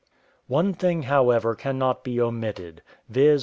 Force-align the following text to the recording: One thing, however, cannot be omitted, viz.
One 0.47 0.73
thing, 0.73 1.03
however, 1.03 1.53
cannot 1.53 2.03
be 2.03 2.19
omitted, 2.19 2.81
viz. 3.07 3.39